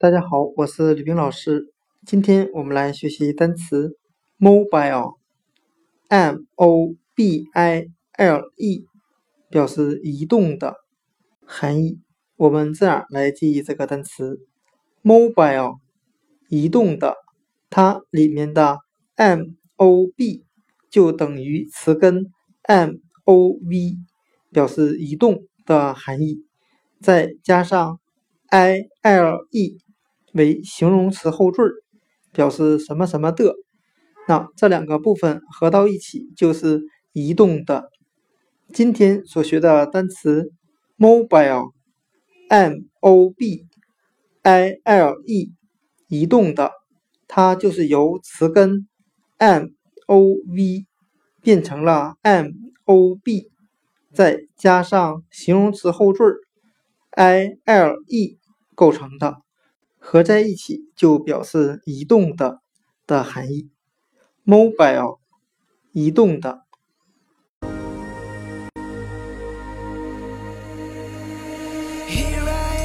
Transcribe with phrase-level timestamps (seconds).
[0.00, 1.74] 大家好，我是李冰老师。
[2.06, 3.98] 今天我们来学习单词
[4.38, 7.86] mobile，m o b i
[8.16, 8.86] l e，
[9.50, 10.76] 表示移动的
[11.44, 12.00] 含义。
[12.36, 14.38] 我们这样来记忆这个单词
[15.02, 15.76] mobile，
[16.48, 17.16] 移动的，
[17.68, 18.78] 它里面的
[19.16, 20.46] m o b
[20.88, 22.32] 就等于词根
[22.62, 22.92] m
[23.24, 23.98] o v，
[24.50, 26.46] 表示移动的含义，
[27.02, 28.00] 再加上
[28.48, 29.78] i l e。
[30.32, 31.62] 为形容词后缀，
[32.32, 33.54] 表示什么什么的。
[34.28, 37.90] 那这两个部分合到一起就是移动的。
[38.72, 40.52] 今天所学的单词
[40.96, 43.66] mobile，m o b
[44.42, 45.52] i l e，
[46.06, 46.70] 移动的，
[47.26, 48.86] 它就是由词根
[49.38, 49.64] m
[50.06, 50.86] o v
[51.42, 52.52] 变成了 m
[52.84, 53.50] o b，
[54.14, 56.22] 再加上形容词后缀
[57.10, 58.38] i l e
[58.76, 59.38] 构成的。
[60.00, 62.62] 合在一起就表示移动的
[63.06, 63.70] 的含义
[64.44, 65.20] ，mobile，
[65.92, 66.62] 移动的。
[72.08, 72.80] Here I